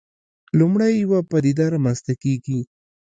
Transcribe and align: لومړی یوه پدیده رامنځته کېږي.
لومړی 0.59 0.91
یوه 1.03 1.19
پدیده 1.29 1.65
رامنځته 1.73 2.13
کېږي. 2.23 2.59